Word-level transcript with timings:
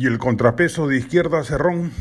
Y 0.00 0.06
el 0.06 0.16
contrapeso 0.16 0.88
de 0.88 0.96
izquierda 0.96 1.44
Cerrón, 1.44 1.92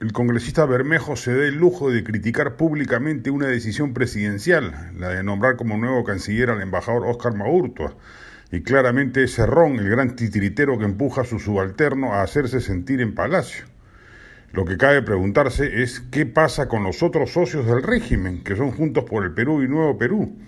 el 0.00 0.14
congresista 0.14 0.64
Bermejo 0.64 1.16
se 1.16 1.36
da 1.36 1.44
el 1.44 1.56
lujo 1.56 1.90
de 1.90 2.02
criticar 2.02 2.56
públicamente 2.56 3.28
una 3.28 3.46
decisión 3.46 3.92
presidencial, 3.92 4.90
la 4.98 5.10
de 5.10 5.22
nombrar 5.22 5.56
como 5.56 5.76
nuevo 5.76 6.02
canciller 6.02 6.48
al 6.48 6.62
embajador 6.62 7.06
Óscar 7.06 7.34
Maurtua, 7.34 7.94
y 8.50 8.62
claramente 8.62 9.22
es 9.22 9.34
Cerrón 9.34 9.78
el 9.80 9.90
gran 9.90 10.16
titiritero 10.16 10.78
que 10.78 10.86
empuja 10.86 11.20
a 11.20 11.24
su 11.24 11.38
subalterno 11.38 12.14
a 12.14 12.22
hacerse 12.22 12.62
sentir 12.62 13.02
en 13.02 13.14
palacio. 13.14 13.66
Lo 14.52 14.64
que 14.64 14.78
cabe 14.78 15.02
preguntarse 15.02 15.82
es 15.82 16.00
qué 16.00 16.24
pasa 16.24 16.68
con 16.68 16.84
los 16.84 17.02
otros 17.02 17.32
socios 17.32 17.66
del 17.66 17.82
régimen, 17.82 18.42
que 18.42 18.56
son 18.56 18.70
Juntos 18.70 19.04
por 19.04 19.24
el 19.26 19.34
Perú 19.34 19.62
y 19.62 19.68
Nuevo 19.68 19.98
Perú. 19.98 20.38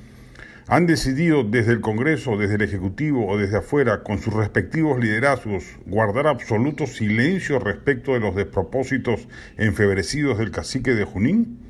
Han 0.68 0.86
decidido 0.86 1.44
desde 1.44 1.70
el 1.70 1.80
Congreso, 1.80 2.36
desde 2.36 2.56
el 2.56 2.62
Ejecutivo 2.62 3.28
o 3.28 3.38
desde 3.38 3.58
afuera, 3.58 4.02
con 4.02 4.18
sus 4.18 4.34
respectivos 4.34 4.98
liderazgos, 4.98 5.64
guardar 5.86 6.26
absoluto 6.26 6.88
silencio 6.88 7.60
respecto 7.60 8.14
de 8.14 8.18
los 8.18 8.34
despropósitos 8.34 9.29
enfebrecidos 9.58 10.38
del 10.38 10.50
cacique 10.50 10.94
de 10.94 11.04
Junín. 11.04 11.60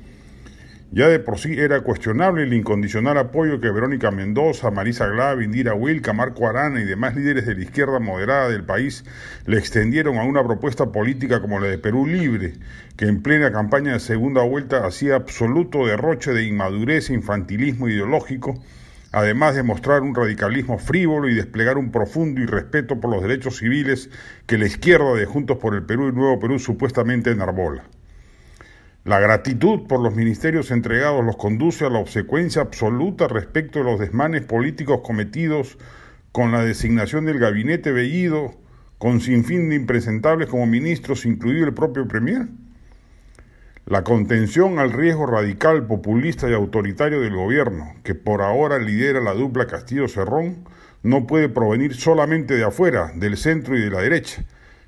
Ya 0.91 1.09
de 1.09 1.19
por 1.19 1.37
sí 1.37 1.53
era 1.59 1.81
cuestionable 1.81 2.41
el 2.41 2.53
incondicional 2.53 3.19
apoyo 3.19 3.59
que 3.59 3.69
Verónica 3.69 4.09
Mendoza, 4.09 4.71
Marisa 4.71 5.05
Glav, 5.05 5.43
Indira 5.43 5.75
Wilca, 5.75 6.13
Marco 6.13 6.47
Arana 6.47 6.81
y 6.81 6.85
demás 6.85 7.15
líderes 7.15 7.45
de 7.45 7.53
la 7.53 7.61
izquierda 7.61 7.99
moderada 7.99 8.49
del 8.49 8.63
país 8.63 9.05
le 9.45 9.59
extendieron 9.59 10.17
a 10.17 10.23
una 10.23 10.43
propuesta 10.43 10.91
política 10.91 11.39
como 11.39 11.59
la 11.59 11.67
de 11.67 11.77
Perú 11.77 12.07
Libre, 12.07 12.53
que 12.95 13.05
en 13.05 13.21
plena 13.21 13.51
campaña 13.51 13.93
de 13.93 13.99
segunda 13.99 14.41
vuelta 14.41 14.87
hacía 14.87 15.17
absoluto 15.17 15.85
derroche 15.85 16.33
de 16.33 16.47
inmadurez 16.47 17.11
e 17.11 17.13
infantilismo 17.13 17.89
ideológico, 17.89 18.59
además 19.17 19.55
de 19.55 19.63
mostrar 19.63 20.03
un 20.03 20.13
radicalismo 20.13 20.77
frívolo 20.77 21.27
y 21.27 21.33
desplegar 21.33 21.77
un 21.77 21.91
profundo 21.91 22.39
irrespeto 22.39 22.99
por 22.99 23.09
los 23.09 23.23
derechos 23.23 23.57
civiles 23.57 24.09
que 24.45 24.57
la 24.57 24.67
izquierda 24.67 25.13
de 25.15 25.25
Juntos 25.25 25.57
por 25.57 25.73
el 25.73 25.83
Perú 25.83 26.09
y 26.09 26.11
Nuevo 26.11 26.39
Perú 26.39 26.59
supuestamente 26.59 27.31
enarbola. 27.31 27.83
La 29.05 29.19
gratitud 29.19 29.87
por 29.87 30.01
los 30.01 30.15
ministerios 30.15 30.69
entregados 30.69 31.25
los 31.25 31.37
conduce 31.37 31.85
a 31.85 31.89
la 31.89 31.99
obsecuencia 31.99 32.61
absoluta 32.61 33.27
respecto 33.27 33.79
de 33.79 33.85
los 33.85 33.99
desmanes 33.99 34.43
políticos 34.45 34.99
cometidos 35.03 35.77
con 36.31 36.51
la 36.51 36.63
designación 36.63 37.25
del 37.25 37.39
gabinete 37.39 37.91
Bellido, 37.91 38.53
con 38.99 39.21
sinfín 39.21 39.69
de 39.69 39.75
impresentables 39.75 40.49
como 40.49 40.67
ministros, 40.67 41.25
incluido 41.25 41.65
el 41.65 41.73
propio 41.73 42.07
Premier. 42.07 42.49
La 43.87 44.03
contención 44.03 44.79
al 44.79 44.91
riesgo 44.91 45.25
radical, 45.27 45.87
populista 45.87 46.49
y 46.49 46.53
autoritario 46.53 47.21
del 47.21 47.33
gobierno, 47.33 47.93
que 48.03 48.15
por 48.15 48.41
ahora 48.41 48.79
lidera 48.79 49.21
la 49.21 49.33
dupla 49.33 49.65
Castillo-Cerrón, 49.65 50.65
no 51.03 51.25
puede 51.25 51.47
provenir 51.47 51.95
solamente 51.95 52.55
de 52.55 52.65
afuera, 52.65 53.13
del 53.15 53.37
centro 53.37 53.77
y 53.77 53.79
de 53.79 53.89
la 53.89 54.01
derecha, 54.01 54.43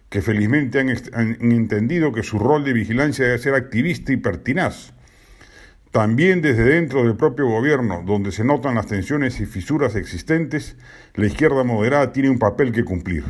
que 0.09 0.22
felizmente 0.22 0.80
han, 0.80 1.38
entendido 1.39 2.11
que 2.11 2.23
su 2.23 2.39
rol 2.39 2.66
de 2.66 2.73
vigilancia 2.73 3.23
debe 3.23 3.38
ser 3.38 3.53
activista 3.53 4.11
y 4.11 4.17
pertinaz. 4.17 4.91
También 5.91 6.41
desde 6.41 6.63
dentro 6.66 7.06
del 7.06 7.16
propio 7.16 7.47
gobierno, 7.47 8.03
donde 8.06 8.34
se 8.34 8.44
notan 8.44 8.75
las 8.75 8.88
tensiones 8.88 9.39
y 9.39 9.45
fisuras 9.45 9.95
existentes, 9.95 10.75
la 11.16 11.28
izquierda 11.28 11.63
moderada 11.63 12.11
tiene 12.11 12.31
un 12.31 12.38
papel 12.38 12.73
que 12.73 12.84
cumplir. 12.84 13.23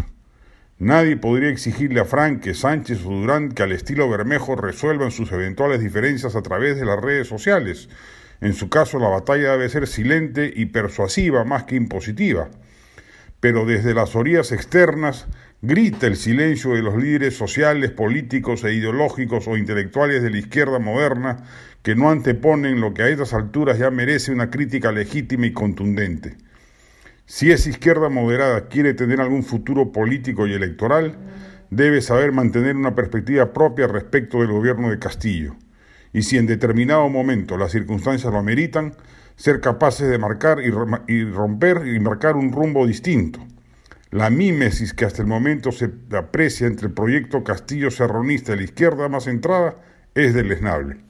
Nadie 0.79 1.17
podría 1.17 1.49
exigirle 1.49 1.99
a 1.99 2.05
Franque, 2.05 2.53
Sánchez 2.53 3.05
o 3.05 3.09
Durán 3.09 3.49
que 3.51 3.63
al 3.63 3.73
estilo 3.73 4.09
Bermejo 4.09 4.55
resuelvan 4.55 5.11
sus 5.11 5.31
eventuales 5.31 5.81
diferencias 5.81 6.35
a 6.35 6.41
través 6.41 6.77
de 6.77 6.85
las 6.85 6.99
redes 6.99 7.27
sociales. 7.27 7.89
En 8.41 8.53
su 8.53 8.69
caso, 8.69 8.97
la 8.97 9.09
batalla 9.09 9.51
debe 9.51 9.69
ser 9.69 9.87
silente 9.87 10.51
y 10.55 10.67
persuasiva 10.67 11.43
más 11.43 11.65
que 11.65 11.75
impositiva. 11.75 12.49
Pero 13.41 13.65
desde 13.65 13.93
las 13.93 14.15
orillas 14.15 14.51
externas, 14.51 15.27
Grita 15.61 16.07
el 16.07 16.15
silencio 16.15 16.73
de 16.73 16.81
los 16.81 16.95
líderes 16.95 17.35
sociales, 17.35 17.91
políticos 17.91 18.63
e 18.63 18.73
ideológicos 18.73 19.45
o 19.45 19.57
intelectuales 19.57 20.23
de 20.23 20.29
la 20.29 20.37
izquierda 20.37 20.79
moderna 20.79 21.43
que 21.83 21.95
no 21.95 22.09
anteponen 22.09 22.79
lo 22.79 22.93
que 22.93 23.03
a 23.03 23.09
estas 23.09 23.33
alturas 23.33 23.77
ya 23.77 23.91
merece 23.91 24.31
una 24.31 24.49
crítica 24.49 24.93
legítima 24.93 25.47
y 25.47 25.51
contundente. 25.51 26.37
Si 27.29 27.51
esa 27.51 27.69
izquierda 27.69 28.09
moderada 28.09 28.69
quiere 28.69 28.95
tener 28.95 29.21
algún 29.21 29.43
futuro 29.43 29.91
político 29.91 30.47
y 30.47 30.53
electoral, 30.53 31.15
debe 31.69 32.01
saber 32.01 32.31
mantener 32.31 32.75
una 32.75 32.95
perspectiva 32.95 33.53
propia 33.53 33.85
respecto 33.85 34.39
del 34.39 34.47
gobierno 34.47 34.89
de 34.89 34.97
Castillo. 34.97 35.55
Y 36.11 36.23
si 36.23 36.39
en 36.39 36.47
determinado 36.47 37.07
momento 37.07 37.55
las 37.55 37.71
circunstancias 37.71 38.33
lo 38.33 38.39
ameritan, 38.39 38.95
ser 39.35 39.61
capaces 39.61 40.09
de 40.09 40.17
marcar 40.17 40.57
y 40.59 40.71
romper 40.71 41.85
y 41.85 41.99
marcar 41.99 42.35
un 42.35 42.51
rumbo 42.51 42.87
distinto 42.87 43.45
la 44.11 44.31
mímesis 44.31 44.95
que 44.95 45.05
hasta 45.05 45.21
el 45.21 45.27
momento 45.27 45.71
se 45.71 45.91
aprecia 46.17 46.65
entre 46.65 46.87
el 46.87 46.93
proyecto 46.93 47.43
Castillo 47.43 47.91
Serronista 47.91 48.53
y 48.53 48.57
la 48.57 48.63
izquierda 48.63 49.07
más 49.07 49.25
centrada 49.25 49.75
es 50.15 50.33
deleznable. 50.33 51.08